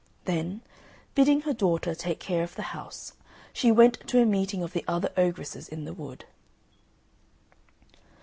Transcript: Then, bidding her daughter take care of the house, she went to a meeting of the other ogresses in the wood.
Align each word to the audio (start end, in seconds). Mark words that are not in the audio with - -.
Then, 0.25 0.61
bidding 1.13 1.41
her 1.41 1.53
daughter 1.53 1.93
take 1.93 2.19
care 2.19 2.41
of 2.43 2.55
the 2.55 2.63
house, 2.73 3.13
she 3.53 3.71
went 3.71 3.99
to 4.07 4.19
a 4.19 4.25
meeting 4.25 4.63
of 4.63 4.73
the 4.73 4.83
other 4.87 5.11
ogresses 5.15 5.69
in 5.69 5.85
the 5.85 5.93
wood. 5.93 6.25